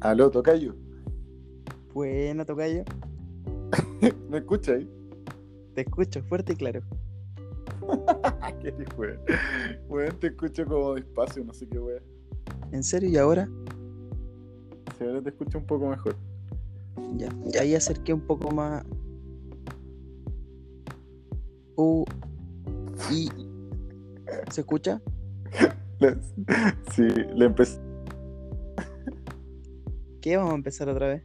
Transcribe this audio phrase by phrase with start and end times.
[0.00, 0.76] Aló, tocayo.
[1.92, 2.84] Buena, tocayo.
[4.30, 4.88] ¿Me escucha ahí?
[5.74, 6.80] Te escucho fuerte y claro.
[8.62, 9.18] ¿Qué weón?
[9.88, 12.02] Weón, te escucho como despacio, no sé qué weón.
[12.70, 13.10] ¿En serio?
[13.10, 13.48] ¿Y ahora?
[14.96, 16.16] Si ahora te escucho un poco mejor.
[17.16, 17.28] Ya.
[17.52, 18.84] Y ahí acerqué un poco más.
[21.76, 22.04] U.
[23.10, 23.28] I.
[24.50, 25.00] ¿Se escucha?
[26.94, 27.02] Sí,
[27.34, 27.87] le empecé.
[30.28, 30.36] ¿Qué?
[30.36, 31.22] Vamos a empezar otra vez.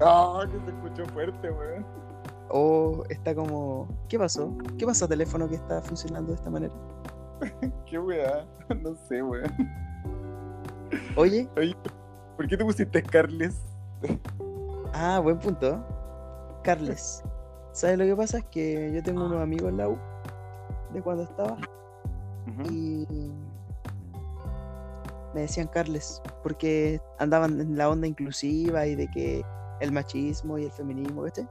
[0.00, 0.44] ¡Ah!
[0.48, 1.84] que se escuchó fuerte, weón.
[2.48, 3.88] O está como.
[4.08, 4.56] ¿Qué pasó?
[4.78, 6.72] ¿Qué pasó teléfono que está funcionando de esta manera?
[7.86, 8.46] ¿Qué weá?
[8.80, 9.52] No sé, weón.
[11.16, 11.48] Oye.
[12.36, 13.56] ¿Por qué te pusiste Carles?
[14.92, 15.84] Ah, buen punto.
[16.62, 17.24] Carles.
[17.72, 18.38] ¿Sabes lo que pasa?
[18.38, 19.98] Es que yo tengo unos amigos en la U
[20.92, 21.58] de cuando estaba
[22.70, 23.32] y
[25.36, 29.44] me decían Carles porque andaban en la onda inclusiva y de que
[29.82, 31.46] el machismo y el feminismo, ¿viste?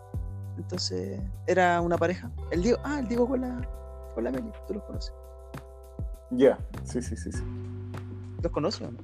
[0.58, 2.31] Entonces era una pareja.
[2.50, 3.61] El Diego, ah, el Diego con la,
[4.16, 5.14] con la Meli, tú los conoces.
[6.31, 7.44] Ya, sí, sí, sí, sí.
[8.42, 8.97] ¿Los conoces o no?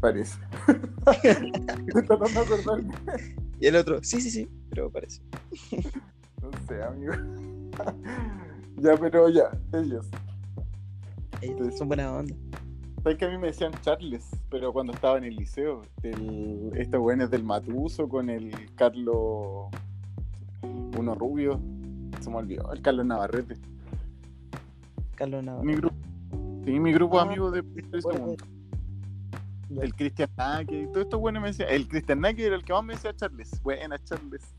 [0.00, 0.38] Parece.
[3.60, 5.22] Y el otro, sí, sí, sí, pero parece.
[6.42, 7.14] No sé, amigo.
[8.76, 10.06] ya, pero ya, ellos.
[11.40, 12.34] Ellos son buena onda.
[13.04, 16.96] Sabes que a mí me decían Charles, pero cuando estaba en el liceo, del, este
[16.96, 19.68] weón es del Matuso con el Carlos,
[20.96, 21.60] uno rubio,
[22.22, 23.56] se me olvidó, el Carlos Navarrete.
[25.16, 25.64] Carlos Navarro.
[25.64, 25.94] Mi grupo,
[26.64, 27.60] sí, mi grupo de Ah, amigos de
[28.00, 28.36] bueno.
[29.82, 32.72] El Cristian Nake, y todo esto bueno me decía, el Cristian Nake era el que
[32.72, 33.62] más me decía Charles.
[33.62, 34.54] Buena Charles.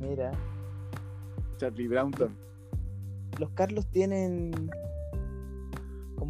[0.00, 0.32] Mira,
[1.58, 2.10] Charlie Brown
[3.38, 4.70] los Carlos tienen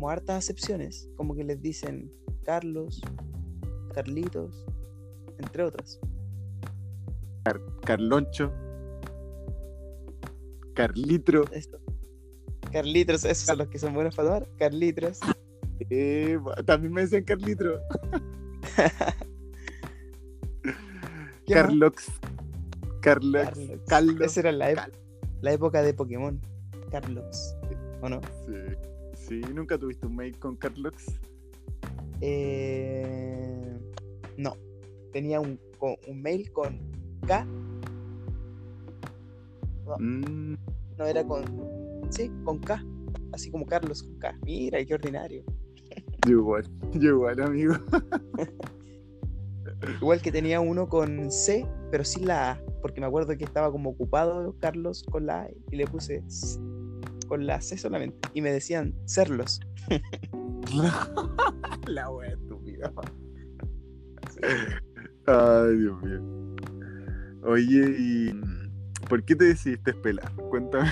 [0.05, 2.13] como hartas acepciones, como que les dicen
[2.45, 3.01] Carlos,
[3.95, 4.67] Carlitos,
[5.39, 5.99] entre otras.
[7.87, 8.53] Carloncho.
[10.75, 11.45] Carlitro.
[11.53, 11.81] Esto.
[12.71, 14.47] Carlitos, esos son los que son buenos para tomar.
[14.59, 15.21] Carlitos.
[15.89, 17.81] Eh, también me decían Carlitro.
[21.47, 21.63] ¿Qué más?
[21.63, 22.13] Carlox.
[23.01, 23.59] Carlox.
[23.87, 24.21] Carlos.
[24.21, 24.91] Esa era la,
[25.41, 26.39] la época de Pokémon.
[26.91, 27.57] Carlos.
[28.03, 28.21] ¿O no?
[28.47, 28.93] Sí.
[29.29, 31.19] Sí, nunca tuviste un mail con Carlox.
[32.21, 33.79] Eh,
[34.37, 34.57] no.
[35.13, 36.79] Tenía un, con- un mail con
[37.27, 37.47] K.
[39.99, 40.55] Mm,
[40.99, 41.45] No, era con.
[42.11, 42.85] Sí, con K.
[43.33, 44.39] Así como Carlos con K.
[44.45, 45.43] Mira, qué ordinario.
[46.27, 46.65] yo igual,
[46.95, 47.75] yo igual, amigo.
[50.01, 52.61] Igual que tenía uno con C, pero sin la A.
[52.81, 56.23] Porque me acuerdo que estaba como ocupado Carlos con la A y le puse
[57.27, 58.29] con la C solamente.
[58.35, 59.61] Y me decían serlos.
[61.87, 62.93] La wea estúpida.
[65.27, 66.23] Ay, Dios mío.
[67.43, 68.41] Oye, ¿y
[69.09, 70.33] por qué te decidiste pelar?
[70.51, 70.91] Cuéntame.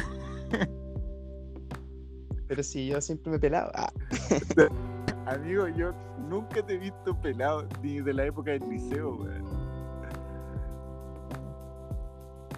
[2.48, 3.72] Pero si yo siempre me pelaba.
[3.75, 3.92] Ah,
[5.26, 5.94] Amigo, yo
[6.28, 9.51] nunca te he visto pelado, ni de la época del liceo, weón.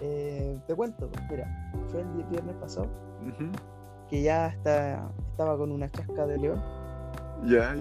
[0.01, 1.71] Eh, te cuento, pues, mira.
[1.89, 2.89] Fue el viernes pasado
[4.09, 6.61] que ya está, estaba con una chasca de león.
[7.43, 7.75] Ya.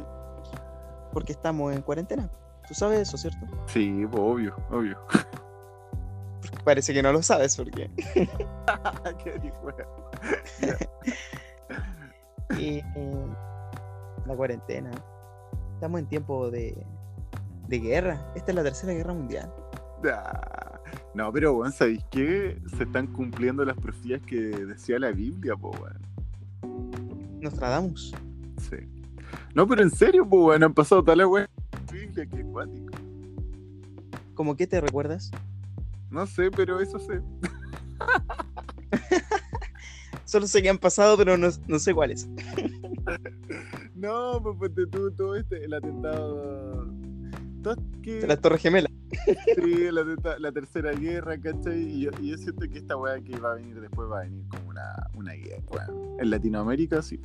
[1.12, 2.30] Porque estamos en cuarentena.
[2.66, 3.47] Tú sabes eso, ¿cierto?
[3.66, 4.98] Sí, pues, obvio, obvio.
[6.41, 7.91] Porque parece que no lo sabes, porque.
[9.24, 9.53] Qué.
[12.58, 13.26] Y, eh,
[14.26, 14.91] la cuarentena.
[15.72, 16.86] Estamos en tiempo de,
[17.66, 18.30] de guerra.
[18.34, 19.50] Esta es la tercera guerra mundial.
[20.06, 20.63] Ah,
[21.14, 22.58] No, pero weón, ¿sabéis qué?
[22.76, 27.41] Se están cumpliendo las profecías que decía la Biblia, po, weón.
[27.41, 28.12] Nostradamus.
[28.69, 28.76] Sí.
[29.54, 31.47] No, pero en serio, po, weón, han pasado tal weón.
[31.92, 32.92] Biblia, que cuático.
[34.34, 35.30] ¿Cómo que te recuerdas?
[36.10, 37.22] No sé, pero eso sé.
[40.24, 42.28] Solo sé que han pasado, pero no, no sé cuáles.
[43.94, 46.92] No, pues tú todo este, el atentado.
[47.62, 48.92] Todo que, De las Torres Gemelas.
[49.56, 51.80] sí, atenta- la tercera guerra, ¿cachai?
[51.80, 54.22] Y yo, y yo siento que esta weá que va a venir después va a
[54.24, 56.21] venir como una, una guerra, weón.
[56.21, 57.21] En Latinoamérica, sí.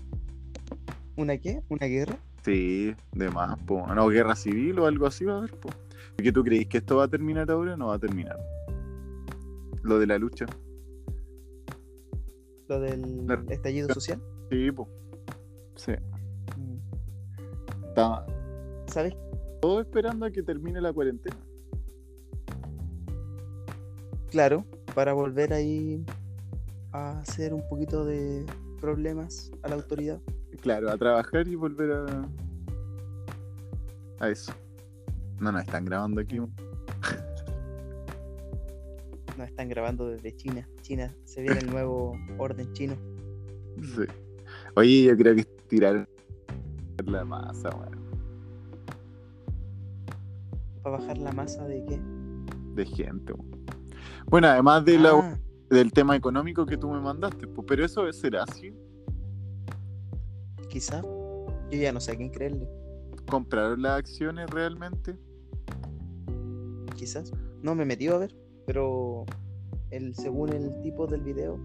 [1.18, 1.62] ¿Una qué?
[1.70, 2.18] ¿Una guerra?
[2.44, 3.86] Sí, de más, po.
[3.94, 5.70] No, guerra civil o algo así va a haber, po.
[6.18, 7.76] ¿Y que tú creís que esto va a terminar ahora?
[7.78, 8.38] No va a terminar.
[9.84, 10.46] Lo de la lucha.
[12.68, 14.22] Lo del La- estallido social.
[14.52, 14.88] Sí, po.
[15.76, 15.94] Sí.
[16.58, 17.86] Mm.
[17.88, 18.26] Está
[18.88, 19.16] ¿Sabes?
[19.62, 21.36] todo esperando a que termine la cuarentena.
[24.32, 26.06] Claro, para volver ahí
[26.92, 28.46] a hacer un poquito de
[28.80, 30.22] problemas a la autoridad.
[30.62, 32.28] Claro, a trabajar y volver a.
[34.20, 34.54] a eso.
[35.40, 36.40] No nos están grabando aquí.
[39.38, 40.68] Nos están grabando desde China.
[40.82, 42.94] China, se viene el nuevo orden chino.
[43.82, 44.04] Sí.
[44.76, 46.06] Oye, yo creo que tirar
[47.06, 47.98] la masa, weón.
[50.84, 52.02] ¿Para bajar la masa de qué?
[52.76, 53.49] De gente, weón.
[54.30, 55.40] Bueno, además de la, Ah,
[55.70, 58.74] del tema económico que tú me mandaste, pues, pero eso será así.
[60.70, 61.02] quizá.
[61.02, 62.68] Yo ya no sé a quién creerle.
[63.30, 65.16] ¿Compraron las acciones realmente?
[66.96, 67.32] Quizás.
[67.64, 68.36] No me metió a ver,
[68.66, 69.26] pero
[69.90, 71.60] el, según el tipo del video,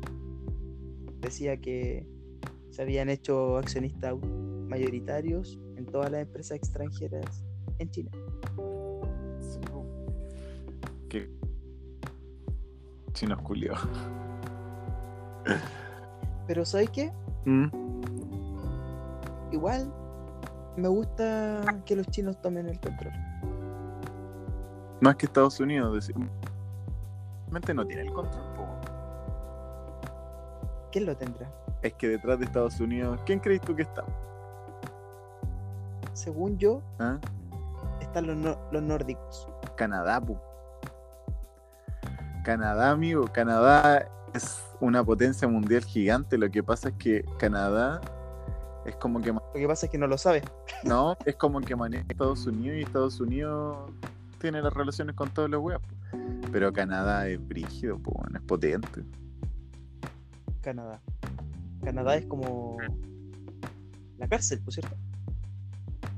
[1.21, 2.07] decía que
[2.71, 4.15] se habían hecho accionistas
[4.69, 7.45] mayoritarios en todas las empresas extranjeras
[7.79, 8.11] en China.
[13.15, 13.81] Chinos culiados.
[16.47, 17.13] Pero ¿sabes qué?
[17.47, 17.69] Mm.
[19.53, 19.93] Igual
[20.77, 23.13] me gusta que los chinos tomen el control.
[25.01, 26.15] Más que Estados Unidos, decir.
[27.45, 28.43] Realmente no tiene el control.
[30.91, 31.49] ¿Quién lo tendrá?
[31.83, 34.05] Es que detrás de Estados Unidos, ¿quién crees tú que está?
[36.15, 37.19] Según yo, ¿Ah?
[38.01, 39.49] están los, nor- los nórdicos.
[39.77, 40.37] Canadá, pu.
[42.45, 43.25] Canadá, amigo.
[43.33, 46.37] Canadá es una potencia mundial gigante.
[46.37, 48.03] Lo que pasa es que Canadá
[48.85, 50.43] es como que Lo que pasa es que no lo sabe.
[50.85, 53.91] no, es como que maneja Estados Unidos y Estados Unidos
[54.41, 55.81] tiene las relaciones con todos los weas.
[56.53, 59.03] Pero Canadá es brígido, weón, es potente.
[60.61, 61.01] Canadá.
[61.83, 62.77] Canadá es como
[64.19, 64.95] la cárcel, por cierto.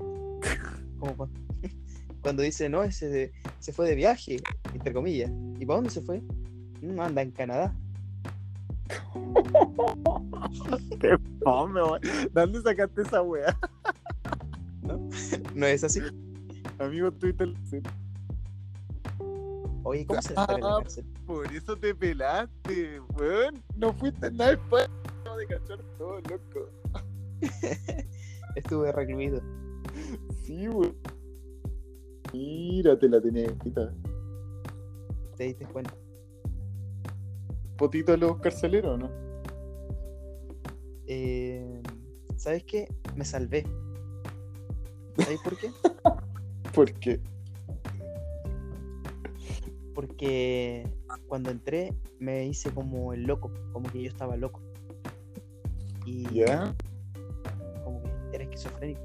[0.99, 1.41] Como cuando,
[2.23, 4.39] cuando dice, no, ese se fue de viaje,
[4.77, 5.31] entre comillas.
[5.59, 6.23] ¿Y para dónde se fue?
[6.83, 7.75] "Mm, anda en Canadá.
[11.01, 11.81] Qué fome.
[12.33, 13.57] ¿Dónde sacaste esa wea?
[15.55, 16.01] No es así.
[16.79, 17.53] Amigo, Twitter.
[19.83, 21.05] Oye, ¿cómo se en la cárcel?
[21.27, 23.61] Por eso te pelaste, weón.
[23.77, 24.89] No fuiste nada después
[25.39, 26.71] de cachar todo, loco.
[28.55, 29.41] Estuve recluido.
[30.45, 30.95] Sí, weón.
[32.33, 33.93] Mira, te la tenía quita.
[35.37, 35.95] ¿Te diste cuenta?
[37.77, 39.11] Potito a los carceleros, ¿no?
[41.07, 41.83] Eh,
[42.37, 42.89] ¿Sabes qué?
[43.15, 43.65] Me salvé.
[45.19, 45.71] ¿Sabes por qué?
[46.75, 47.21] Porque
[49.95, 50.89] Porque
[51.29, 54.61] cuando entré me hice como el loco, como que yo estaba loco.
[56.07, 56.75] Y ya,
[57.85, 59.03] como que era esquizofrénico.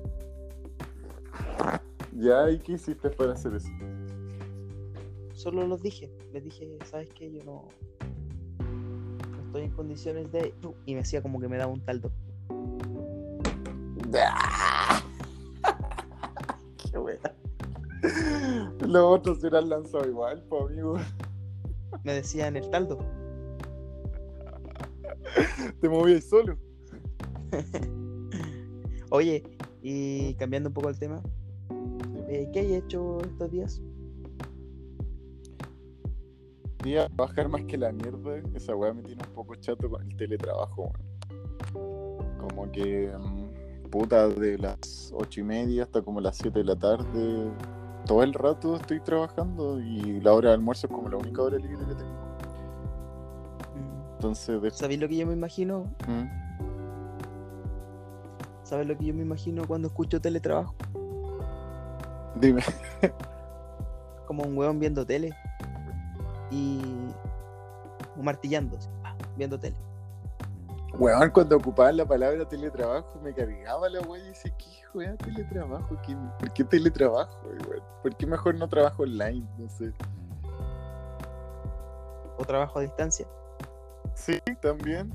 [2.13, 3.69] ya, ¿y qué hiciste para hacer eso?
[5.41, 7.31] Solo los dije, les dije, ¿sabes qué?
[7.31, 7.67] Yo no,
[8.59, 10.53] no estoy en condiciones de...
[10.85, 12.11] Y me hacía como que me daba un taldo.
[16.91, 17.33] Qué buena.
[18.85, 20.97] Los otros se hubieran lanzado igual, pues, amigo.
[22.03, 22.99] Me decían el taldo.
[25.81, 26.55] Te movías solo.
[29.09, 29.41] Oye,
[29.81, 31.19] y cambiando un poco el tema,
[32.29, 33.81] eh, ¿qué hay hecho estos días?
[36.83, 38.41] Día bajar más que la mierda.
[38.55, 40.91] Esa weá me tiene un poco chato con el teletrabajo,
[41.73, 42.37] weón.
[42.39, 46.75] Como que, mm, puta, de las ocho y media hasta como las 7 de la
[46.75, 47.51] tarde.
[48.05, 51.57] Todo el rato estoy trabajando y la hora de almuerzo es como la única hora
[51.57, 52.21] libre que tengo.
[54.13, 54.71] Entonces, de...
[54.71, 55.83] ¿Sabéis lo que yo me imagino?
[56.07, 56.25] ¿Mm?
[58.63, 60.75] ¿Sabes lo que yo me imagino cuando escucho teletrabajo?
[62.35, 62.63] dime.
[64.25, 65.35] Como un weón viendo tele
[66.51, 66.79] y
[68.21, 68.89] martillando, así,
[69.37, 69.75] viendo tele.
[70.99, 75.97] Weón, cuando ocupaban la palabra teletrabajo me cargaba la weá y decía, ¿qué weá teletrabajo?
[76.05, 77.83] ¿Qué- ¿Por qué teletrabajo, weón?
[78.03, 79.47] ¿Por qué mejor no trabajo online?
[79.57, 79.93] No sé.
[82.37, 83.25] O trabajo a distancia.
[84.15, 85.11] Sí, también.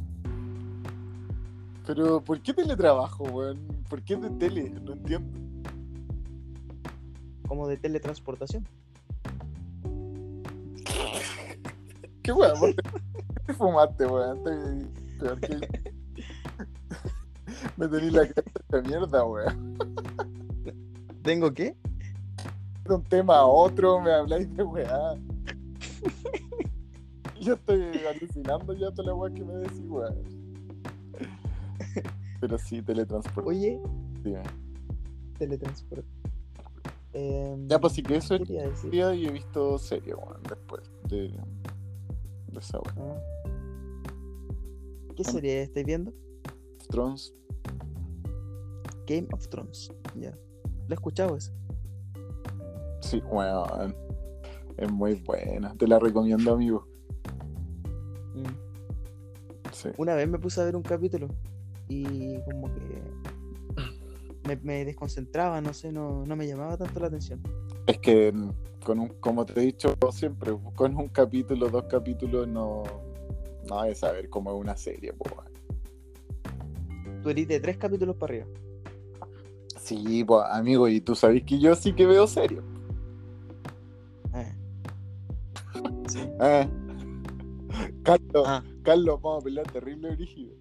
[1.86, 3.58] Pero, ¿por qué teletrabajo, weón?
[3.88, 4.70] ¿Por qué de tele?
[4.70, 5.38] No entiendo.
[7.46, 8.66] Como de teletransportación.
[12.26, 12.58] ¿Qué weón?
[12.58, 12.82] ¿Por qué
[13.46, 14.38] te fumaste, weón?
[14.38, 14.88] Estoy
[15.20, 15.60] peor que...
[17.76, 19.78] Me tení la cara de mierda, weón.
[21.22, 21.76] ¿Tengo qué?
[22.84, 25.14] De un tema a otro, me habláis de weá.
[27.40, 30.16] Yo estoy alucinando ya toda la weá que me decís, weón.
[32.40, 33.48] Pero sí, teletransporte.
[33.48, 33.80] Oye,
[34.24, 34.42] dime.
[35.38, 36.08] teletransporte.
[37.12, 41.32] Em, Ya, pues sí que eso ¿qué es y he visto serie, weón, después de,
[42.58, 42.94] esa weá.
[42.98, 43.22] Ah.
[45.16, 46.12] ¿Qué serie estáis viendo?
[46.90, 47.34] Thrones,
[49.06, 49.90] Game of Thrones.
[50.14, 50.30] Ya.
[50.30, 51.52] ¿Lo he escuchado eso?
[53.00, 53.94] Sí, weón.
[54.76, 55.74] Es muy buena.
[55.74, 56.86] Te la recomiendo, amigo.
[58.34, 59.72] Mm.
[59.72, 59.88] Sí.
[59.96, 61.28] Una vez me puse a ver un capítulo
[61.88, 63.02] y como que
[64.46, 67.40] me, me desconcentraba, no sé, no, no me llamaba tanto la atención.
[67.86, 68.32] Es que
[68.86, 72.84] con un, como te he dicho siempre, con un capítulo, dos capítulos no,
[73.68, 75.24] no es saber cómo es una serie, po.
[77.20, 78.46] Tú eres de tres capítulos para arriba.
[79.80, 82.62] Sí, pues, amigo, y tú sabes que yo sí que veo serio.
[84.36, 84.54] Eh.
[86.06, 86.20] Sí.
[86.38, 86.68] Ah.
[88.04, 90.54] Carlos, Ah, Carlos, vamos a pelear terrible brígido.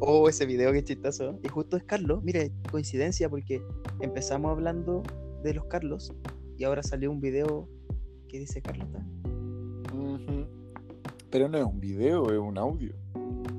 [0.00, 1.38] oh, ese video que chistoso.
[1.44, 3.62] Y justo es Carlos, mire, coincidencia porque
[4.00, 5.04] empezamos hablando
[5.44, 6.12] de los Carlos
[6.58, 7.68] y ahora salió un video
[8.28, 8.62] que dice.
[9.92, 10.46] Ujú.
[11.30, 12.94] Pero no es un video, es un audio.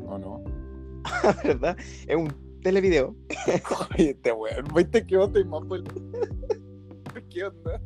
[0.07, 0.43] ¿O no?
[1.43, 1.77] ¿Verdad?
[2.07, 3.15] Es un televideo.
[3.93, 5.61] Oye, este weón, ¿viste que vos te más
[7.29, 7.81] ¿Qué onda?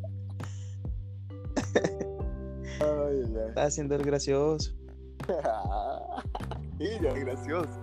[2.79, 4.73] Ay, ay, Está haciendo el gracioso.
[6.79, 7.79] Ella es graciosa.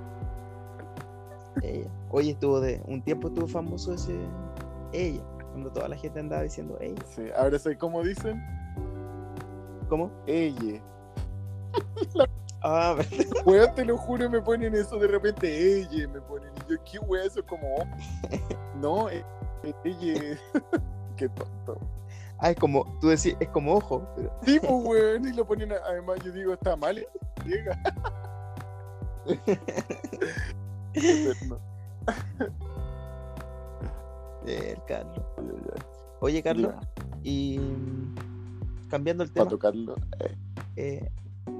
[1.62, 1.90] Ella.
[2.10, 2.80] Oye, estuvo de.
[2.86, 4.18] Un tiempo estuvo famoso ese.
[4.92, 5.22] Ella.
[5.72, 6.78] Toda la gente andaba diciendo.
[7.14, 8.42] Sí, ahora soy como dicen,
[9.88, 10.10] ¿Cómo?
[10.26, 10.80] ella.
[12.60, 13.42] Ah, ¿verdad?
[13.44, 16.50] Weón, te lo juro, me ponen eso de repente, ella, me ponen.
[16.56, 17.26] Y yo, ¿qué weón?
[17.26, 17.76] Eso es como.
[18.80, 19.24] No, eh,
[19.84, 20.38] ella.
[21.16, 21.78] Qué tonto.
[22.38, 22.84] Ah, es como.
[23.00, 24.06] Tú decís, es como ojo.
[24.16, 24.32] Pero...
[24.44, 27.06] Sí, pues, weón, y lo ponen, además yo digo, está mal.
[27.44, 27.78] Llega.
[34.86, 35.24] Carlos.
[36.20, 36.74] Oye, Carlos.
[37.22, 37.58] Y.
[38.88, 39.48] Cambiando el tema.
[39.48, 39.94] tocarlo.
[40.20, 40.36] Eh,
[40.76, 41.10] Eh,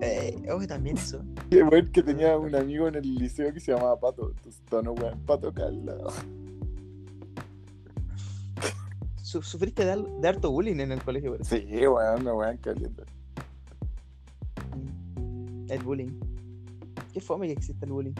[0.01, 1.21] eh, oye, también eso.
[1.51, 4.31] Qué weón que tenía un amigo en el liceo que se llamaba Pato.
[4.31, 6.09] Entonces, tono, weón, para tocarlo.
[9.23, 11.61] Su- sufriste de, harto bullying en el colegio, parece.
[11.61, 13.03] Sí, weón, me weón caliente.
[14.77, 15.71] Mm.
[15.71, 16.19] El bullying.
[17.13, 18.15] Qué fome que existe el bullying.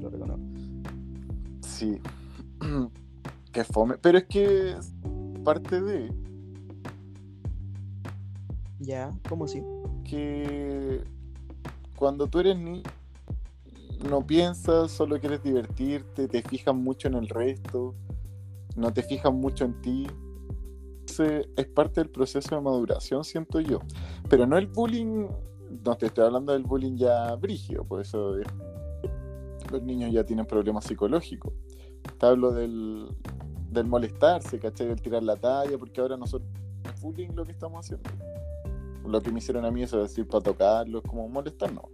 [0.00, 0.42] Lo reconozco.
[1.62, 2.00] Sí.
[3.56, 3.96] Qué fome.
[3.96, 4.92] Pero es que es
[5.42, 6.12] parte de
[8.80, 9.62] Ya, ¿cómo sí?
[10.04, 11.02] que
[11.96, 12.82] cuando tú eres niño
[14.10, 17.94] no piensas, solo quieres divertirte, te fijas mucho en el resto,
[18.76, 20.06] no te fijas mucho en ti.
[21.56, 23.78] Es parte del proceso de maduración, siento yo.
[24.28, 25.28] Pero no el bullying,
[25.82, 28.46] no te estoy hablando del bullying ya brígido, por eso es-
[29.72, 31.54] los niños ya tienen problemas psicológicos.
[32.18, 33.08] Te hablo del,
[33.76, 34.88] del molestarse, ¿cachai?
[34.88, 36.48] Del tirar la talla, porque ahora nosotros
[36.84, 38.08] es bullying lo que estamos haciendo.
[39.06, 41.84] Lo que me hicieron a mí, eso de decir para tocarlo, es como molestarnos.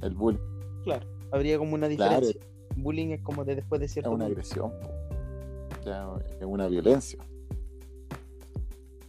[0.00, 0.40] El bullying
[0.84, 1.06] Claro.
[1.30, 2.26] Habría como una Claro.
[2.26, 2.40] diferencia.
[2.76, 4.32] Bullying es como de después de es cierto una punto.
[4.40, 4.88] agresión, po.
[5.84, 6.08] Ya,
[6.40, 7.18] es una violencia.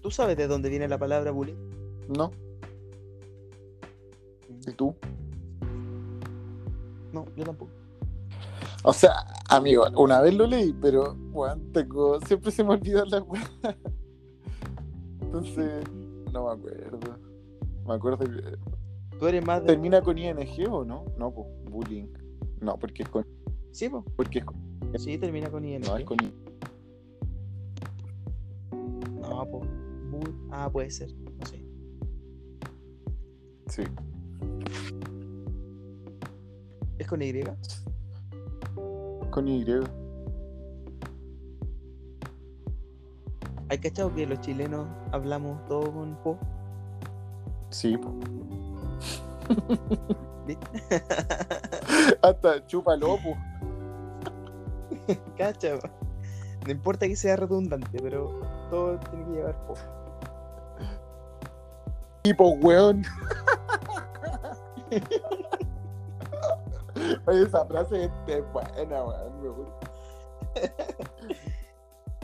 [0.01, 1.55] ¿Tú sabes de dónde viene la palabra bullying?
[2.09, 2.31] ¿No?
[4.67, 4.93] ¿Y tú?
[7.13, 7.71] No, yo tampoco.
[8.83, 9.13] O sea,
[9.49, 13.49] amigo, una vez lo leí, pero bueno, tengo, siempre se me olvidan las weas.
[15.21, 15.83] Entonces,
[16.31, 16.99] no me acuerdo.
[17.87, 18.57] Me acuerdo que
[19.19, 19.67] ¿Tú eres más de...?
[19.67, 20.35] termina con ING
[20.69, 21.05] o no?
[21.17, 22.07] No, pues bullying.
[22.61, 23.25] No, porque es con
[23.71, 24.03] Sí, po.
[24.15, 24.55] porque es con,
[24.97, 25.81] Sí, termina con ING.
[25.81, 26.17] no, es con
[29.21, 29.45] No.
[29.45, 31.09] Bu- Ah, puede ser.
[31.39, 31.63] No sé.
[33.67, 33.83] sí.
[36.99, 37.33] ¿Es con Y?
[39.33, 39.65] Con Y.
[43.67, 46.37] ¿Hay cachado que los chilenos hablamos todo con po?
[47.71, 48.13] Sí, po.
[52.21, 53.35] Hasta chúpalo, po.
[55.35, 55.89] Cacha, po.
[56.67, 59.73] No importa que sea redundante, pero todo tiene que llevar po.
[62.21, 63.03] Tipo, weón.
[67.25, 69.41] Oye, esa frase es buena, weón.
[69.41, 69.91] Me gusta.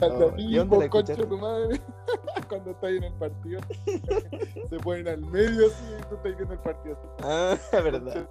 [0.00, 1.80] Hasta Oh, ¿y dónde la tipo, concha tu madre.
[2.48, 3.60] Cuando estás en el partido,
[4.70, 6.98] se ponen al medio así y tú estás viendo el partido.
[7.18, 7.24] así.
[7.72, 8.28] Ah, verdad.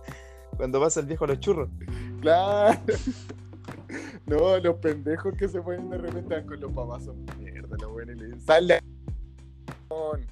[0.57, 1.69] Cuando pasa el viejo a los churros.
[2.21, 2.79] Claro.
[4.25, 7.91] No, los pendejos que se ponen de repente van con los papás son mierda, los
[7.91, 8.81] buenos y le dicen, sal de ahí,
[9.89, 10.27] weón".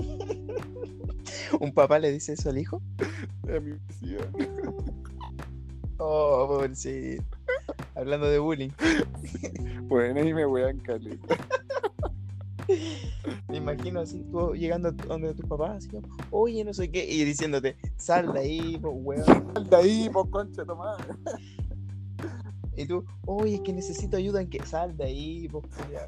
[1.60, 2.80] Un papá le dice eso al hijo.
[3.48, 3.74] A mi.
[5.98, 7.24] Oh, pobrecito.
[7.94, 8.70] Hablando de bullying.
[9.82, 11.36] Bueno, y me wean caleta.
[13.48, 15.90] Me imagino así, tú llegando a tu- donde tus papás, así
[16.30, 19.24] oye, no sé qué, y diciéndote, sal de ahí, po, weón.
[19.26, 21.04] Sal de ahí, po concha tu madre.
[22.76, 26.06] Y tú, oye, es que necesito ayuda en que sal de ahí, po, culiao".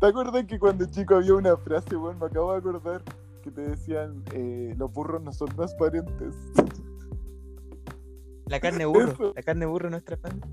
[0.00, 2.18] ¿Te acuerdas que cuando chico había una frase, weón?
[2.18, 3.02] Me acabo de acordar
[3.42, 6.34] que te decían, eh, los burros no son transparentes.
[8.46, 9.12] La carne burro.
[9.12, 9.32] Eso.
[9.34, 10.48] La carne burro no es transparente.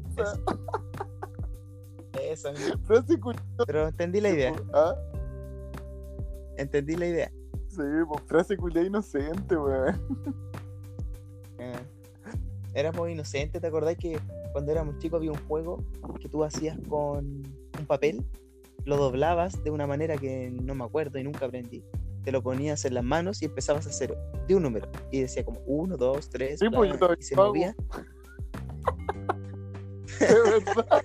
[2.22, 2.50] Eso.
[2.50, 3.20] Eso, frase
[3.66, 4.54] Pero entendí la idea.
[4.74, 4.96] ¿Ah?
[6.58, 7.32] Entendí la idea.
[7.68, 10.02] Sí, pues, frase culia inocente, weón.
[11.60, 11.82] Ah.
[12.74, 14.20] Éramos inocentes, ¿te acordás que
[14.52, 15.84] cuando éramos chicos había un juego
[16.20, 17.44] que tú hacías con
[17.80, 18.26] un papel,
[18.86, 21.84] lo doblabas de una manera que no me acuerdo y nunca aprendí.
[22.24, 24.16] Te lo ponías en las manos y empezabas a hacer
[24.48, 24.88] de un número.
[25.12, 27.54] Y decía como uno, dos, tres, Sí, pues, y se lo hago.
[27.54, 27.76] movía.
[30.20, 31.04] De verdad.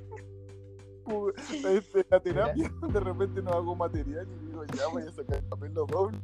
[1.50, 5.44] Este, la terapia, de repente no hago material y digo, ya voy a sacar el
[5.44, 6.18] papel los doble.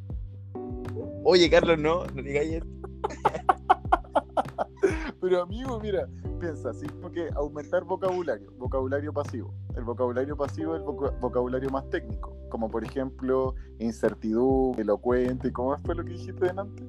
[1.24, 2.68] Oye, Carlos, no, no digáis esto.
[5.20, 6.06] Pero amigo, mira,
[6.38, 9.52] piensa, así como que aumentar vocabulario, vocabulario pasivo.
[9.76, 15.76] El vocabulario pasivo es el voca- vocabulario más técnico, como por ejemplo incertidumbre, elocuente, ¿cómo
[15.84, 16.82] fue lo que dijiste delante?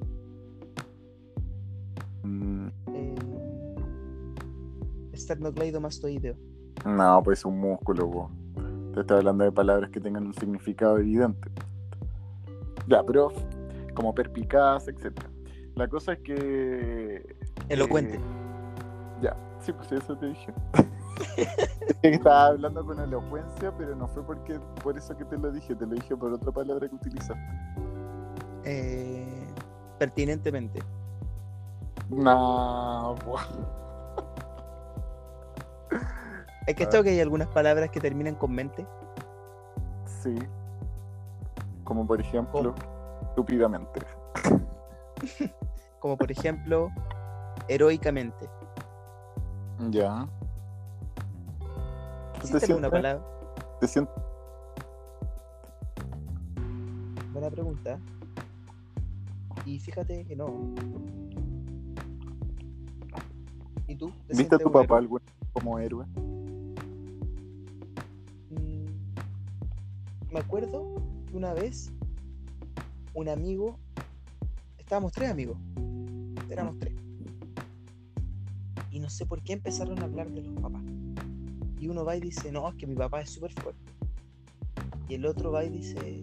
[2.22, 3.14] Mm, Eh,
[5.12, 6.34] esternocleidomastoideo.
[6.86, 8.30] no, pues es un músculo, po.
[8.94, 11.50] te estoy hablando de palabras que tengan un significado evidente.
[12.88, 13.30] Ya, pero
[13.94, 15.12] como perpicaz, etc.
[15.74, 17.36] La cosa es que
[17.68, 18.14] Elocuente.
[18.16, 18.20] Eh,
[19.22, 20.52] ya, sí, pues eso te dije.
[22.02, 25.86] Estaba hablando con elocuencia, pero no fue porque por eso que te lo dije, te
[25.86, 27.42] lo dije por otra palabra que utilizaste.
[28.64, 29.46] Eh,
[29.98, 30.82] pertinentemente.
[32.08, 33.14] No.
[36.66, 38.86] Es que esto que hay algunas palabras que terminan con mente.
[40.04, 40.36] sí.
[41.84, 42.74] Como por ejemplo,
[43.22, 44.02] estúpidamente.
[46.00, 46.90] Como por ejemplo,
[47.66, 48.48] heroicamente.
[49.88, 50.28] Ya.
[52.40, 53.24] ¿Tú ¿Existe te sientes, palabra?
[53.80, 54.14] te sientes-
[57.32, 57.98] Buena pregunta.
[59.64, 60.46] Y fíjate que no.
[63.86, 64.10] ¿Y tú?
[64.26, 64.98] ¿Te ¿Viste a tu papá héroe?
[64.98, 65.20] algún
[65.52, 66.06] como héroe?
[68.50, 68.86] Mm,
[70.32, 70.94] Me acuerdo
[71.30, 71.92] que una vez
[73.14, 73.76] un amigo,
[74.78, 75.56] estábamos tres amigos,
[76.50, 76.94] éramos tres.
[78.90, 80.82] Y no sé por qué empezaron a hablar de los papás.
[81.80, 83.92] Y uno va y dice, no, es que mi papá es súper fuerte.
[85.08, 86.22] Y el otro va y dice,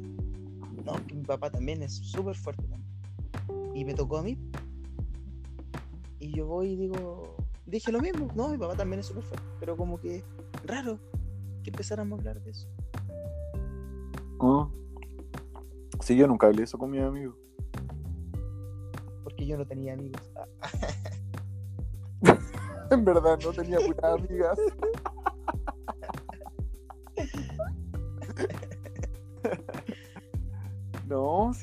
[0.86, 2.64] no, es que mi papá también es súper fuerte.
[2.64, 3.76] también".
[3.76, 4.38] Y me tocó a mí.
[6.20, 9.46] Y yo voy y digo, dije lo mismo, no, mi papá también es súper fuerte.
[9.60, 10.24] Pero como que
[10.66, 11.00] raro
[11.64, 12.68] que empezáramos a hablar de eso.
[14.40, 14.70] Ah.
[16.02, 17.36] Sí, yo nunca hablé eso con mi amigo.
[19.24, 20.22] Porque yo no tenía amigos.
[22.92, 24.60] En verdad, no tenía puras amigas.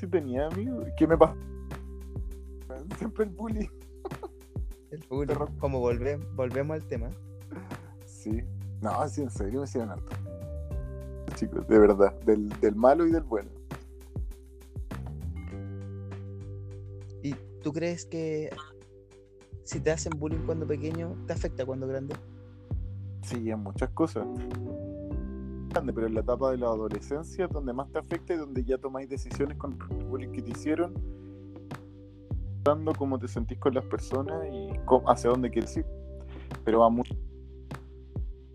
[0.02, 0.84] Sí tenía amigos.
[0.96, 1.36] ¿Qué me pasa?
[2.98, 3.68] Siempre el bullying.
[4.90, 5.36] el bullying.
[5.60, 7.08] Como volve- volvemos al tema.
[8.04, 8.42] Sí.
[8.80, 10.16] No, sí, en serio me hicieron harto.
[11.36, 12.18] Chicos, de verdad.
[12.26, 13.48] Del, del malo y del bueno.
[17.22, 18.50] ¿Y tú crees que
[19.62, 22.16] si te hacen bullying cuando pequeño, te afecta cuando grande?
[23.22, 24.26] Sí, en muchas cosas.
[25.72, 28.76] Grande, Pero en la etapa de la adolescencia, donde más te afecta y donde ya
[28.76, 30.92] tomáis decisiones con el bullying que te hicieron,
[32.62, 35.86] dando cómo te sentís con las personas y cómo- hacia dónde quieres ir.
[36.64, 37.14] Pero va mucho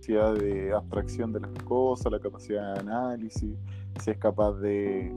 [0.08, 3.58] capacidad de abstracción de las cosas, la capacidad de análisis,
[4.02, 5.12] si es capaz de,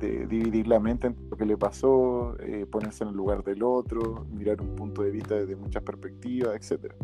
[0.00, 3.62] de dividir la mente en lo que le pasó, eh, ponerse en el lugar del
[3.62, 6.94] otro, mirar un punto de vista desde muchas perspectivas, etcétera.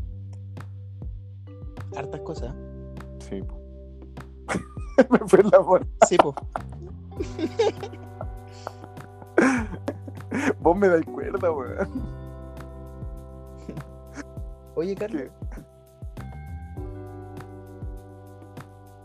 [1.97, 2.55] Hartas cosas.
[3.21, 3.43] Sí.
[5.11, 5.87] Me fue la bola.
[6.07, 6.35] Sí, po.
[10.61, 11.89] Vos me dais cuerda, weón.
[14.75, 15.31] Oye, Carlos, ¿Qué?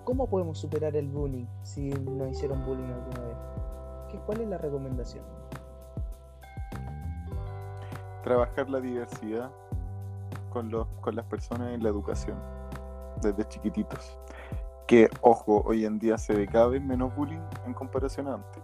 [0.03, 3.37] ¿cómo podemos superar el bullying si nos hicieron bullying alguna vez?
[4.11, 5.23] ¿Qué, ¿Cuál es la recomendación?
[8.23, 9.49] Trabajar la diversidad
[10.51, 12.37] con, los, con las personas en la educación,
[13.21, 14.19] desde chiquititos.
[14.93, 18.61] Que, ojo, hoy en día se ve cada vez menos bullying en comparación a antes.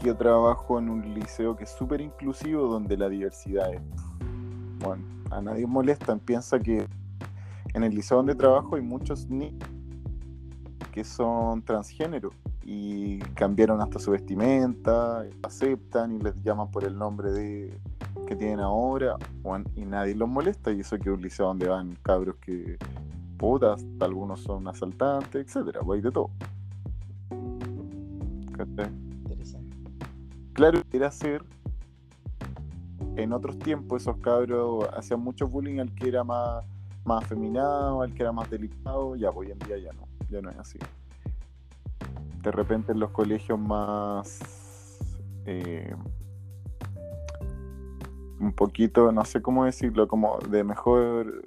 [0.00, 3.80] Yo trabajo en un liceo que es súper inclusivo, donde la diversidad es.
[4.78, 6.16] Bueno, a nadie molesta.
[6.18, 6.86] Piensa que
[7.74, 9.68] en el liceo donde trabajo hay muchos niños
[10.92, 12.30] que son transgénero
[12.62, 17.76] y cambiaron hasta su vestimenta, aceptan y les llaman por el nombre de
[18.32, 21.68] que tienen ahora bueno, y nadie los molesta y eso que es un liceo donde
[21.68, 22.78] van cabros que
[23.36, 26.30] putas, algunos son asaltantes, etcétera, pues hay de todo.
[30.54, 31.44] Claro, era ser
[33.16, 36.64] en otros tiempos esos cabros hacían mucho bullying al que era más,
[37.04, 40.40] más afeminado, al que era más delicado, ya pues, hoy en día ya no, ya
[40.40, 40.78] no es así.
[42.42, 44.40] De repente en los colegios más
[45.44, 45.94] eh,
[48.42, 51.42] un poquito, no sé cómo decirlo, como de mejor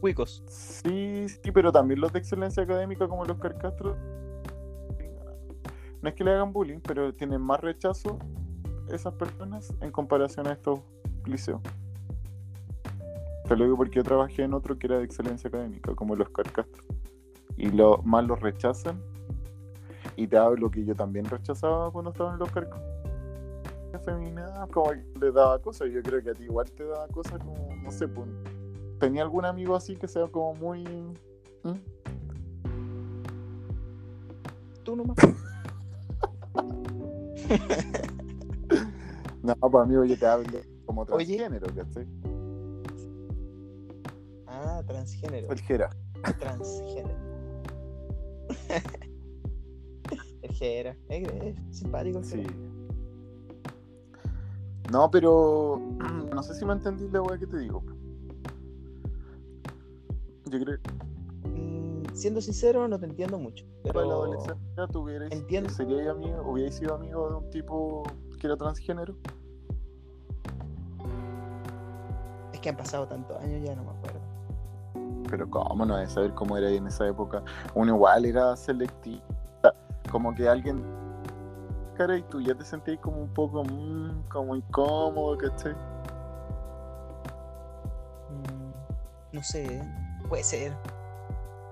[0.00, 0.42] Cuicos.
[0.46, 3.96] Sí, sí, pero también los de excelencia académica como los Carcastros.
[6.02, 8.18] No es que le hagan bullying, pero tienen más rechazo
[8.88, 10.80] esas personas en comparación a estos
[11.24, 11.60] liceos.
[13.48, 16.28] Te lo digo porque yo trabajé en otro que era de excelencia académica, como los
[16.28, 16.84] Carcastro.
[17.56, 19.02] Y lo, más los rechazan.
[20.14, 22.85] Y te hablo que yo también rechazaba cuando estaba en los Carcastro.
[23.98, 25.90] Feminadas, como le daba cosas.
[25.90, 28.28] Yo creo que a ti igual te daba cosas como, no sé, pues,
[28.98, 30.84] tenía algún amigo así que sea como muy.
[31.62, 31.74] ¿Mm?
[34.84, 35.16] Tú nomás.
[39.46, 41.36] No, pues amigo, yo te hablo como Oye.
[41.36, 42.04] transgénero, ¿cachai?
[44.48, 45.52] Ah, transgénero.
[45.52, 45.90] El Jera.
[46.40, 47.16] Transgénero.
[50.42, 50.96] el Jera.
[51.08, 52.24] Es, simpático.
[52.24, 52.44] Sí.
[54.90, 55.80] No, pero.
[56.36, 57.82] No sé si me entendí la weá que te digo.
[60.44, 60.78] Yo creo
[61.44, 63.64] Mm, siendo sincero, no te entiendo mucho.
[63.84, 65.70] Pero la adolescencia tú hubierais, entiendo.
[65.70, 68.02] seríais amigo, hubierais sido amigo de un tipo
[68.38, 69.16] que era transgénero.
[72.52, 74.20] es que han pasado tantos años, ya no me acuerdo.
[75.30, 77.42] Pero cómo no de saber cómo era en esa época.
[77.74, 79.22] Uno igual era selectivo.
[80.10, 80.84] Como que alguien
[81.96, 85.72] cara y tú ya te sentías como un poco mm, como incómodo, ¿cachai?
[88.30, 88.72] Mm,
[89.32, 89.82] no sé,
[90.28, 90.72] puede ser.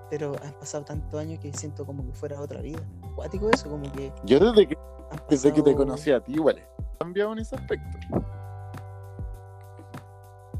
[0.09, 2.79] Pero han pasado tantos años que siento como que fuera otra vida.
[3.11, 4.77] Acuático eso, como que Yo desde que,
[5.11, 6.61] han desde que te pasado- conocí a ti, igual,
[6.99, 7.97] cambiado en ese aspecto.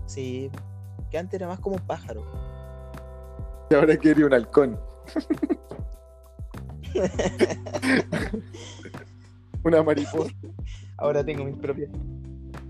[0.07, 0.49] Sí,
[1.09, 2.23] que antes era más como un pájaro.
[3.69, 4.79] Y ahora quiere un halcón.
[9.65, 10.31] Una mariposa.
[10.97, 11.89] Ahora tengo mis propias.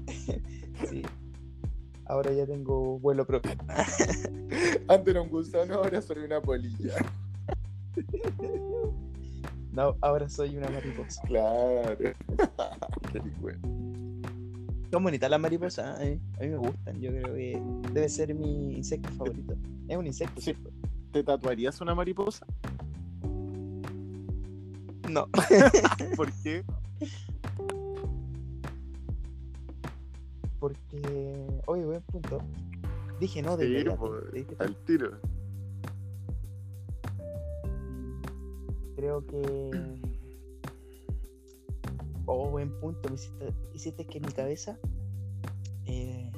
[0.89, 1.03] sí.
[2.05, 3.51] Ahora ya tengo vuelo propio.
[4.87, 6.93] Antes era un gusano, ahora soy una polilla.
[9.71, 11.21] No, ahora soy una mariposa.
[11.23, 11.97] Claro.
[11.97, 13.59] Qué bueno.
[14.91, 16.19] Son bonitas las mariposas, ¿eh?
[16.39, 17.01] a mí me gustan.
[17.01, 19.55] Yo creo que debe ser mi insecto favorito.
[19.87, 20.41] Es un insecto.
[21.11, 22.45] ¿Te tatuarías una mariposa?
[25.09, 25.27] No.
[26.15, 26.63] ¿Por qué?
[30.59, 31.61] Porque.
[31.67, 32.39] Oye, buen punto.
[33.19, 35.19] Dije no, de Sí, pues, al tiro.
[38.95, 39.71] Creo que.
[42.25, 43.09] Oh, buen punto.
[43.09, 44.79] me hiciste, hiciste que mi cabeza
[45.85, 46.31] eh,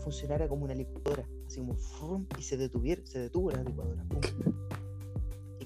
[0.00, 1.26] funcionara como una licuadora.
[1.46, 4.02] Así como frum, y se detuviera, se detuvo la licuadora.
[4.04, 4.20] pum.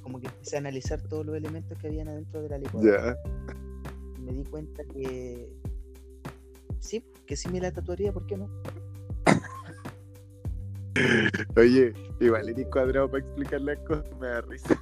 [0.07, 3.17] Como que empecé a analizar todos los elementos que habían adentro de la licuadora.
[3.17, 3.31] Ya.
[4.17, 5.51] Y me di cuenta que.
[6.79, 8.49] Sí, que sí me la tatuaría, ¿por qué no?
[11.57, 14.81] Oye, igual eres cuadrado para explicar las cosas, me da risa.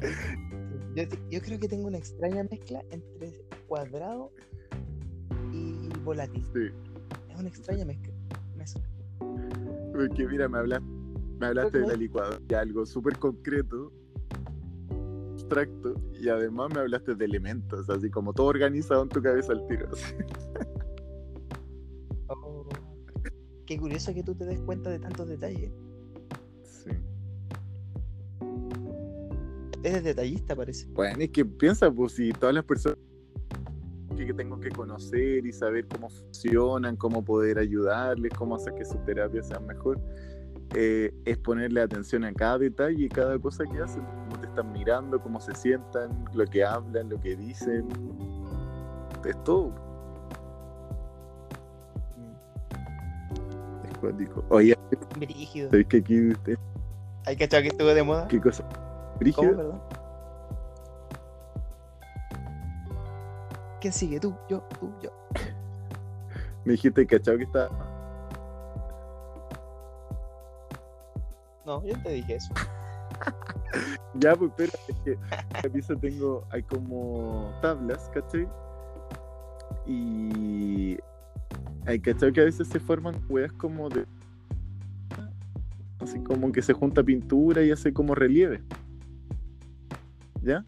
[0.94, 3.32] Yo, yo creo que tengo una extraña mezcla entre
[3.66, 4.30] cuadrado
[5.50, 6.44] y volátil.
[6.52, 6.68] Sí.
[7.30, 8.12] Es una extraña mezcla.
[8.54, 8.82] mezcla.
[9.94, 11.01] Porque mira, me hablaste,
[11.42, 13.92] me hablaste de la licuadora, de algo súper concreto,
[15.32, 19.66] abstracto, y además me hablaste de elementos, así como todo organizado en tu cabeza al
[19.66, 19.88] tiro.
[19.92, 20.14] así.
[22.28, 22.66] Oh,
[23.66, 25.70] Qué curioso que tú te des cuenta de tantos detalles.
[26.62, 26.90] Sí.
[29.82, 30.86] Eres detallista, parece.
[30.92, 32.96] Bueno, es que piensa, pues si todas las personas
[34.16, 38.84] que que tengo que conocer y saber cómo funcionan, cómo poder ayudarles, cómo hacer que
[38.86, 40.00] sus terapias sean mejor,
[40.74, 44.72] eh, es ponerle atención a cada detalle y cada cosa que hacen, cómo te están
[44.72, 47.86] mirando, cómo se sientan, lo que hablan, lo que dicen,
[49.24, 49.72] es todo.
[53.90, 54.44] Es cuático.
[54.48, 54.76] Oye,
[55.18, 55.70] Brígido.
[55.70, 56.58] ¿sabéis que aquí usted,
[57.26, 58.26] ¿Hay cachado que estuvo de moda?
[58.28, 58.64] qué cosa?
[58.68, 59.56] ¿Cómo, Brígido.
[59.56, 59.80] perdón?
[63.80, 64.20] ¿Quién sigue?
[64.20, 65.10] Tú, yo, tú, yo.
[66.64, 67.68] Me dijiste, ¿cachado que está?
[71.80, 72.52] No, yo te dije eso.
[74.14, 78.46] Ya, pues, pero es que en la pieza tengo, hay como tablas, ¿cachai?
[79.86, 80.98] Y
[81.86, 82.30] hay, ¿cachai?
[82.30, 84.04] Que a veces se forman weas como de
[86.24, 88.62] como que se junta pintura y hace como relieve.
[90.42, 90.64] ¿Ya?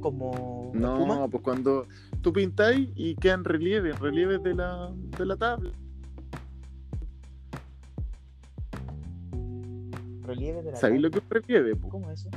[0.00, 1.28] Como No, espuma.
[1.28, 1.86] pues cuando
[2.20, 5.70] tú pintáis y quedan relieves, relieves de la, de la tabla.
[10.44, 11.76] Relieve de la ¿Sabéis lo que es un relieve?
[11.76, 11.88] po?
[11.88, 12.30] ¿Cómo es eso?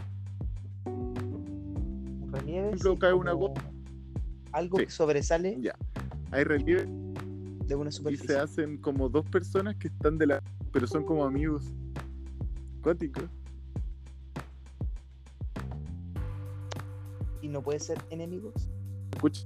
[0.85, 2.67] Un relieve.
[2.69, 3.61] ejemplo, sí, cae una gota.
[4.53, 4.85] Algo Sí.
[4.85, 5.75] que sobresale Ya.
[6.31, 6.87] Hay relieves
[7.67, 8.37] de una y se superficie.
[8.37, 10.43] hacen como dos personas que están de la.
[10.71, 11.73] pero son como amigos.
[12.81, 13.21] Cuático.
[17.41, 18.53] Y no puede ser enemigos.
[19.13, 19.45] Escucha.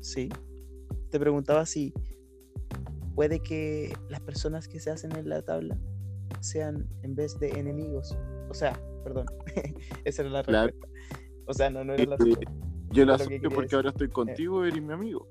[0.00, 0.28] Sí.
[1.10, 1.92] Te preguntaba si
[3.14, 5.76] puede que las personas que se hacen en la tabla
[6.40, 8.16] sean en vez de enemigos.
[8.50, 9.26] O sea, perdón.
[10.04, 10.66] Esa era la Claro.
[10.68, 10.98] respuesta.
[11.46, 12.52] O sea, no, no era la Eh, respuesta.
[12.90, 13.76] Yo asocio quería porque decir.
[13.76, 15.26] ahora estoy contigo, eres mi amigo.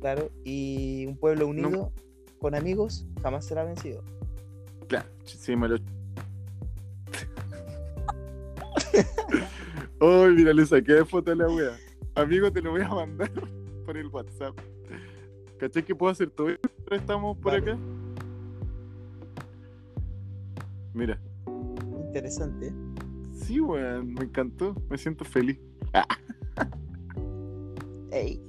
[0.00, 0.30] Claro.
[0.44, 1.92] Y un pueblo unido
[2.40, 4.02] con amigos jamás será vencido.
[4.86, 5.76] Claro, sí me lo.
[10.00, 11.76] Ay, mira, le saqué de foto a la wea.
[12.14, 13.30] Amigo, te lo voy a mandar
[13.88, 14.54] por el WhatsApp.
[15.58, 17.72] ¿Cachai que puedo hacer todo mientras estamos por Vale.
[17.72, 17.80] acá?
[20.92, 21.18] Mira,
[22.04, 22.70] Interesante.
[23.32, 25.58] sí, weón, me encantó, me siento feliz.
[28.12, 28.42] Ey.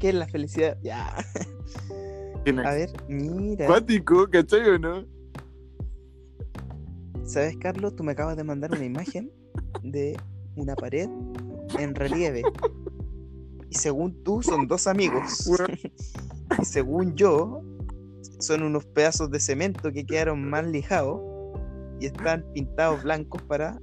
[0.00, 0.76] ¿Qué es la felicidad?
[0.82, 1.06] Ya.
[2.64, 3.66] A ver, mira.
[3.66, 5.04] acuático, ¿cachai o no?
[7.22, 7.94] ¿Sabes, Carlos?
[7.94, 9.30] Tú me acabas de mandar una imagen
[9.84, 10.18] de
[10.56, 11.08] una pared
[11.78, 12.42] en relieve.
[13.70, 15.50] Y según tú, son dos amigos.
[16.60, 17.62] Y según yo,
[18.40, 21.20] son unos pedazos de cemento que quedaron mal lijados
[22.00, 23.78] y están pintados blancos para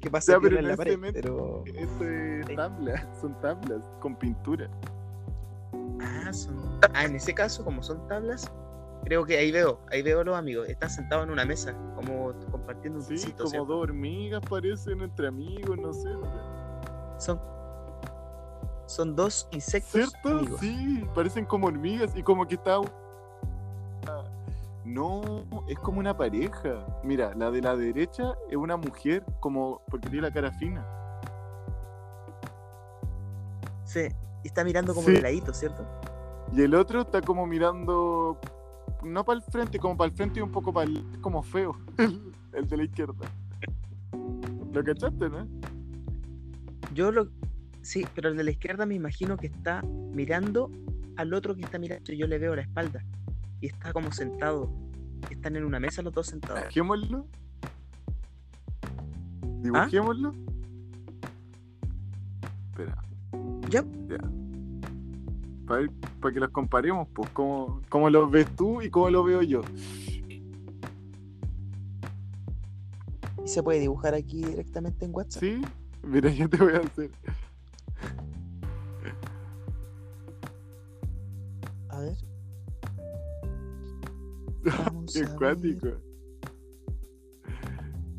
[0.00, 0.92] que pase Ya, pero en no la pared.
[0.92, 1.20] cemento.
[1.22, 1.64] Pero.
[1.66, 2.56] Esto es Sí.
[2.56, 4.68] tablas, son tablas con pintura.
[6.00, 6.56] Ah, son...
[6.94, 8.50] ah, en ese caso, como son tablas,
[9.04, 10.68] creo que ahí veo, ahí veo a los amigos.
[10.68, 13.66] Están sentados en una mesa, como compartiendo un Sí, como ¿cierto?
[13.66, 16.08] dos hormigas parecen entre amigos, no sé.
[17.18, 17.40] Son,
[18.86, 20.38] son dos insectos ¿Cierto?
[20.38, 20.60] amigos.
[20.60, 22.78] Sí, parecen como hormigas y como que está.
[24.84, 26.86] No, es como una pareja.
[27.02, 30.84] Mira, la de la derecha es una mujer, como porque tiene la cara fina.
[33.84, 34.08] Sí,
[34.42, 35.14] y está mirando como Sí.
[35.14, 35.84] de ladito, ¿cierto?
[36.52, 38.38] Y el otro está como mirando,
[39.02, 41.20] no para el frente, como para el frente y un poco para el.
[41.20, 41.76] como feo,
[42.52, 43.14] el de la izquierda.
[44.72, 45.46] ¿Lo cachaste, no?
[46.92, 47.28] Yo lo.
[47.84, 50.70] Sí, pero el de la izquierda me imagino que está mirando
[51.16, 53.04] al otro que está mirando y yo le veo la espalda.
[53.60, 54.72] Y está como sentado.
[55.30, 56.60] Están en una mesa los dos sentados.
[56.60, 57.26] Dibujémoslo.
[58.82, 59.86] ¿Ah?
[59.86, 60.34] Dibujémoslo.
[62.70, 63.04] Espera.
[63.68, 63.84] Ya,
[65.66, 69.60] Para que los comparemos, pues, cómo, cómo los ves tú y cómo lo veo yo.
[73.44, 75.42] y se puede dibujar aquí directamente en WhatsApp.
[75.42, 75.60] ¿Sí?
[76.02, 77.10] Mira, yo te voy a hacer.
[84.64, 85.88] Vamos Qué acuático.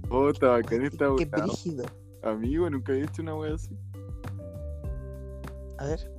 [0.09, 1.85] Oh, está bacán esta Qué brígido.
[2.21, 3.77] Amigo, nunca había hecho una wea así.
[5.77, 6.11] A ver.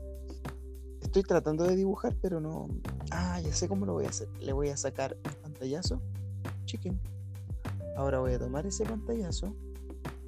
[1.00, 2.68] Estoy tratando de dibujar, pero no.
[3.10, 4.28] Ah, ya sé cómo lo voy a hacer.
[4.40, 6.02] Le voy a sacar un pantallazo.
[6.64, 7.00] Chicken.
[7.96, 9.54] Ahora voy a tomar ese pantallazo.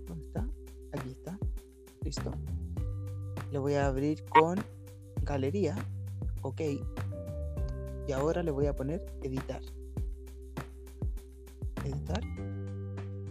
[0.06, 0.48] ¿Dónde está?
[0.92, 1.38] Aquí está.
[2.02, 2.32] Listo.
[3.50, 4.58] Le voy a abrir con
[5.22, 5.76] galería.
[6.42, 6.60] Ok.
[8.06, 9.04] Y ahora le voy a poner.
[9.22, 9.60] Editar.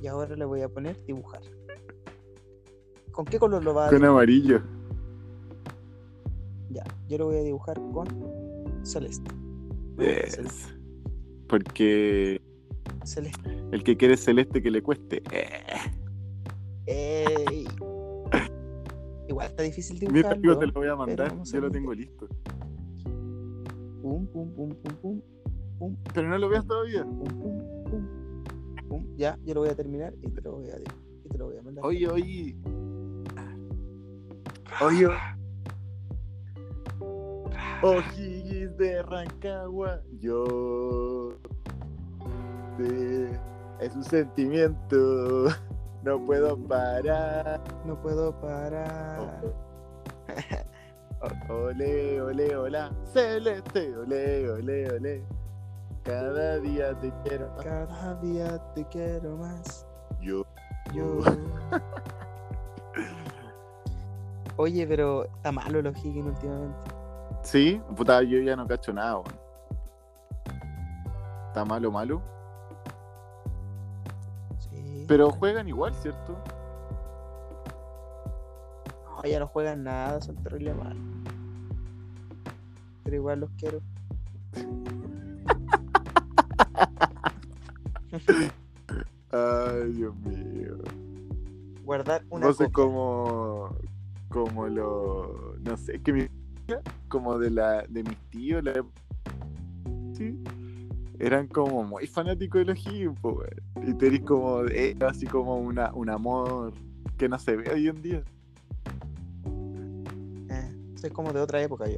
[0.02, 1.42] Y ahora le voy a poner dibujar.
[3.12, 4.62] ¿Con qué color lo va a Con amarillo.
[6.70, 8.08] Ya, yo lo voy a dibujar con
[8.84, 9.32] celeste.
[9.98, 10.44] Celeste.
[10.44, 10.74] Yes.
[11.48, 12.42] Porque
[13.04, 13.50] Celeste.
[13.72, 15.24] el que quiere celeste que le cueste.
[15.32, 15.50] Eh.
[16.86, 17.68] ¡Ey!
[19.28, 20.36] Igual está difícil Mira, dibujarlo.
[20.36, 21.44] amigo, te lo voy a mandar.
[21.44, 22.28] Yo lo tengo listo.
[24.02, 25.22] Pum, pum, pum, pum, pum,
[25.80, 27.04] pum, Pero no lo veas todavía.
[27.04, 27.77] pum, pum,
[28.88, 29.06] pum.
[29.16, 31.58] Ya, yo lo voy a terminar y te lo voy a, y te lo voy
[31.58, 31.86] a mandar.
[31.86, 32.56] Oye, oye.
[34.82, 35.08] Oye.
[37.82, 40.02] Ojiguis de Rancagua.
[40.20, 41.34] Yo.
[43.80, 45.50] es un sentimiento.
[46.04, 47.62] No puedo parar.
[47.86, 49.42] No puedo parar.
[51.50, 52.92] Ole, ole, hola.
[53.12, 53.96] Celeste.
[53.98, 55.37] Ole, ole, ole.
[56.08, 57.50] Cada día te quiero.
[57.50, 57.66] más.
[57.66, 59.86] Cada día te quiero más.
[60.22, 60.46] Yo.
[60.94, 61.20] Yo.
[64.56, 66.78] Oye, pero está malo el O'Higgins últimamente.
[67.42, 69.38] Sí, puta, yo ya no cacho nada, weón.
[71.48, 72.22] Está malo, malo.
[74.60, 75.04] Sí.
[75.10, 76.38] Pero juegan igual, ¿cierto?
[79.04, 80.96] No, ya no juegan nada, son terrible mal.
[83.04, 83.82] Pero igual los quiero.
[89.98, 90.78] Dios mío.
[91.84, 92.74] Guardar una Vos es copia.
[92.74, 93.76] como.
[94.30, 95.56] Como lo.
[95.60, 96.28] No sé, que mi.
[97.08, 98.74] Como de la de mis tíos, la
[100.14, 100.38] sí,
[101.18, 103.18] eran como muy fanáticos de los Higgins.
[103.88, 104.66] Y tenés como.
[104.66, 106.74] eh, así como una, un amor
[107.18, 108.24] que no se ve hoy en día.
[110.50, 111.98] Eh, soy como de otra época yo.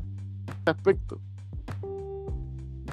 [0.65, 1.19] aspecto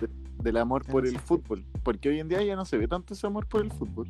[0.01, 0.09] de-
[0.43, 1.27] del amor por el aspecto.
[1.43, 1.65] fútbol.
[1.83, 4.09] Porque hoy en día ya no se ve tanto ese amor por el fútbol.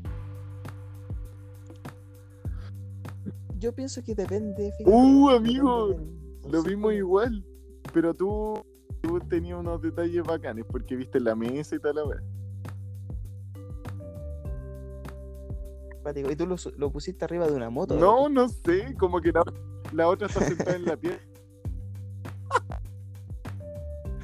[3.67, 4.71] Yo pienso que depende.
[4.79, 5.97] fíjate, Uh, amigo,
[6.49, 7.45] Lo vimos igual.
[7.93, 8.65] Pero tú,
[9.01, 12.23] tú tenías unos detalles bacanes porque viste la mesa y tal la.
[16.01, 16.31] Cuático.
[16.31, 17.99] Y tú lo, lo pusiste arriba de una moto.
[17.99, 19.43] No, no sé, como que la,
[19.93, 21.19] la otra está sentada en la piel.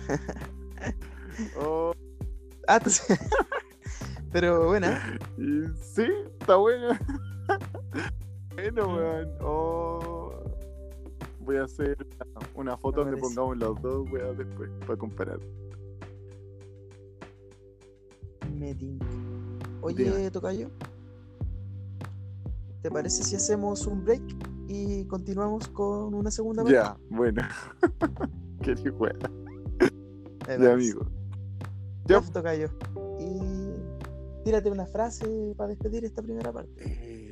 [1.59, 1.93] Oh,
[2.69, 2.79] Ah.
[4.31, 4.87] Pero bueno,
[5.37, 6.07] y sí,
[6.39, 7.01] está buena.
[8.55, 9.29] Bueno, weón.
[9.41, 10.33] Oh,
[11.41, 13.35] voy a hacer una, una foto Me donde parece.
[13.37, 15.41] pongamos los dos, weón, después, para comparar.
[18.59, 19.07] me tinca.
[19.81, 20.31] Oye, Dime.
[20.31, 20.71] Tocayo.
[22.83, 24.23] ¿Te parece si hacemos un break
[24.69, 26.77] y continuamos con una segunda parte?
[26.77, 27.43] Ya, bueno.
[28.63, 28.75] Qué.
[28.75, 31.07] Me Ya, amigo.
[32.07, 32.69] Ya, Tocayo.
[33.19, 36.73] Y tírate una frase para despedir esta primera parte.
[36.85, 37.32] Eh,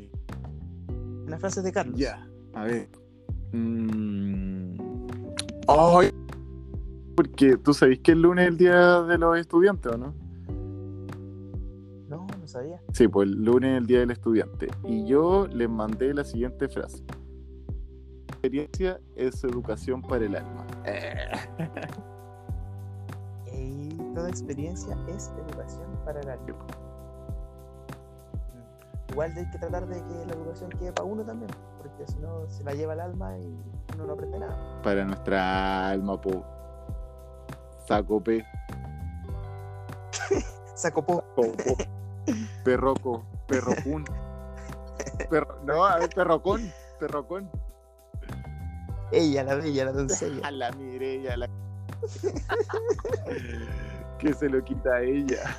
[1.30, 1.96] Una frase de Carlos.
[1.96, 2.88] Ya, a ver.
[3.52, 4.80] Mm.
[5.68, 6.10] Ay,
[7.14, 10.12] porque tú sabés que el lunes es el día de los estudiantes, ¿o no?
[12.08, 12.82] No, no sabía.
[12.92, 14.66] Sí, pues el lunes es el día del estudiante.
[14.82, 17.04] Y yo les mandé la siguiente frase.
[18.26, 20.66] Experiencia es educación para el alma.
[23.52, 26.66] Y toda experiencia es educación para el alma.
[29.10, 32.48] Igual hay que tratar de que la educación quede para uno también, porque si no
[32.48, 33.46] se la lleva el alma y
[33.94, 34.82] uno no aprende nada.
[34.82, 36.44] Para nuestra alma, po.
[37.86, 38.44] Saco P.
[40.74, 41.22] Sacopó.
[41.34, 41.52] po.
[42.64, 43.24] Perroco.
[43.46, 44.04] Perrocún.
[45.28, 46.72] Perro, no, a ver, perrocón.
[46.98, 47.50] Perrocón.
[49.12, 50.40] Ella, la bella, la doncella.
[50.46, 51.48] A la Mireya, la...
[54.18, 55.56] que se lo quita a ella.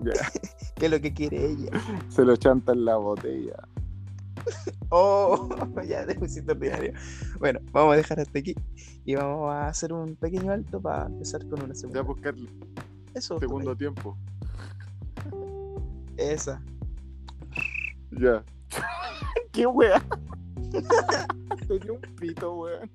[0.00, 0.12] Ya,
[0.76, 1.70] ¿Qué es lo que quiere ella?
[2.08, 3.56] se lo chanta en la botella.
[4.90, 5.48] Oh,
[5.88, 6.92] ya te pusiste ordinario.
[7.38, 8.54] Bueno, vamos a dejar hasta aquí
[9.04, 12.00] y vamos a hacer un pequeño alto para empezar con una segunda.
[12.00, 12.48] Ya buscarle
[13.14, 13.38] Eso.
[13.38, 14.16] segundo tiempo.
[15.16, 15.82] tocayo.
[16.16, 16.62] Esa.
[18.12, 18.42] Ya.
[19.52, 20.02] ¿Qué wea?
[21.66, 22.90] Tenía un pito, weón.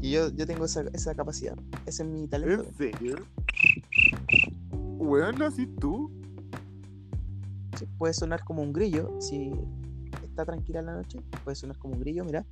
[0.00, 1.56] Y yo, yo tengo esa, esa capacidad.
[1.86, 2.64] Ese es mi talento.
[2.64, 3.16] ¿En serio?
[5.04, 6.10] Weón, ¿lo haces tú?
[7.78, 9.52] Sí, puede sonar como un grillo si
[10.24, 11.20] está tranquila en la noche.
[11.44, 12.44] Puede sonar como un grillo, mira.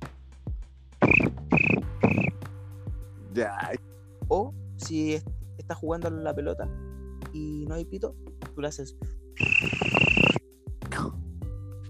[3.33, 3.57] Ya.
[4.27, 5.25] O si es-
[5.57, 6.67] estás jugando la pelota
[7.33, 8.15] y no hay pito,
[8.53, 8.95] tú le haces.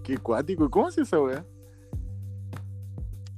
[0.02, 0.70] Qué cuático.
[0.70, 1.44] ¿Cómo hace esa wea?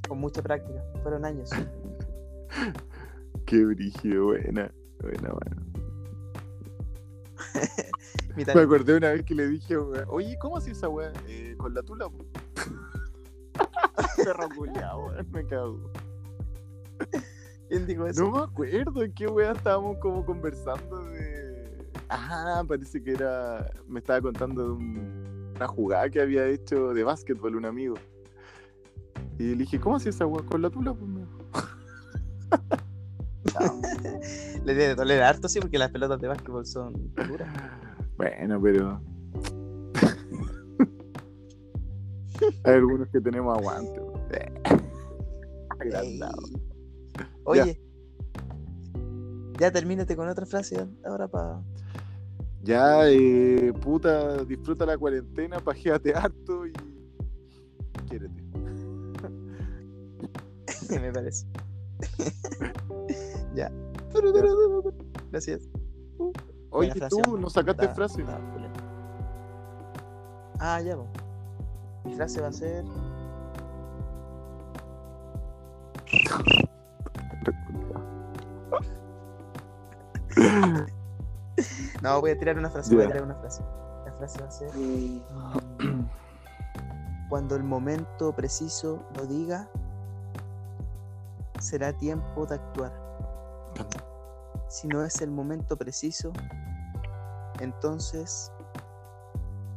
[0.09, 0.81] con mucha práctica.
[1.03, 1.51] Fueron años.
[3.47, 4.71] Qué brígido, buena.
[5.01, 5.66] Buena, buena.
[8.37, 11.13] Me acordé una vez que le dije, oye, ¿cómo hacía esa weá?
[11.29, 12.09] Eh, con la tula.
[14.17, 15.91] Perro culiao, me cago.
[17.69, 18.25] ¿Quién dijo eso?
[18.25, 21.65] No me acuerdo en qué weá estábamos como conversando de.
[22.09, 23.71] Ajá, parece que era.
[23.89, 27.95] Me estaba contando de un- una jugada que había hecho de básquetbol un amigo.
[29.39, 30.45] Y le dije, ¿cómo hacía esa weá?
[30.45, 31.11] Con la tula, pues
[34.67, 37.49] Le debe doler harto, sí, porque las pelotas de básquetbol son duras.
[38.17, 39.01] Bueno, pero.
[42.65, 44.01] Hay algunos que tenemos aguante.
[47.45, 47.81] Oye.
[49.61, 51.63] Ya termínate con otra frase ahora para.
[52.65, 56.73] Ya, eh, puta, disfruta la cuarentena, pajéate harto y.
[58.09, 58.43] Quiérete.
[61.01, 61.47] Me parece.
[63.55, 63.71] ya.
[65.31, 65.69] Gracias.
[66.71, 68.25] Oye, tú no sacaste frase.
[70.59, 71.07] Ah, ya, po.
[72.05, 72.85] Mi frase va a ser.
[82.03, 83.63] No, voy a tirar una frase, voy a tirar una frase.
[84.05, 84.71] La frase va a ser.
[87.29, 89.69] Cuando el momento preciso lo diga,
[91.59, 93.06] será tiempo de actuar.
[94.69, 96.33] Si no es el momento preciso,
[97.61, 98.51] entonces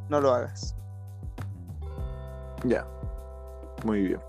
[0.10, 0.76] no lo hagas.
[2.66, 2.86] Ya.
[3.86, 4.20] Muy bien.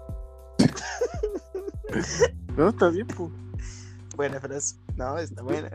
[2.56, 3.30] no, está bien, pues.
[4.16, 4.76] Buena frase.
[4.96, 5.70] No, está buena.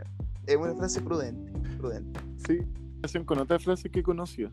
[0.46, 1.52] Es una frase prudente.
[1.76, 2.20] Prudente.
[2.46, 2.60] Sí.
[2.96, 4.50] Relación con otra frase que conocía.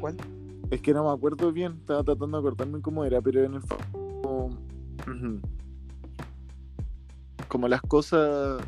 [0.00, 0.16] ¿Cuál?
[0.70, 3.62] Es que no me acuerdo bien, estaba tratando de acordarme cómo era, pero en el
[3.62, 4.50] fondo.
[7.60, 8.62] Como las cosas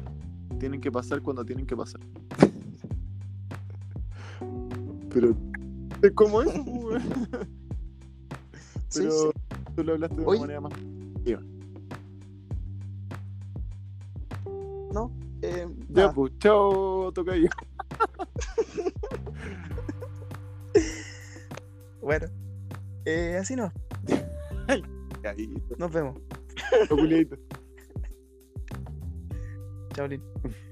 [0.60, 1.98] tienen que pasar cuando tienen que pasar.
[5.08, 5.34] pero.
[6.02, 6.50] Es como es,
[6.82, 7.02] pues.
[8.90, 9.30] Sí, Pero sí.
[9.74, 10.72] tú lo hablaste de una manera más.
[14.92, 15.10] No.
[15.40, 16.12] Eh, Ya, nada.
[16.12, 17.48] pues, chao, tocayo.
[22.02, 22.26] Bueno.
[23.06, 23.72] Eh, así no.
[25.78, 26.18] Nos vemos.
[29.94, 30.08] Chao,